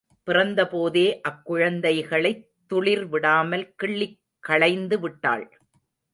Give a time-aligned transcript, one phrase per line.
[0.27, 5.45] பிறந்தபோதே அக்குழந்தைகளைத் துளிர்விடாமல் கிள்ளிக் களைந்து விட்டாள்.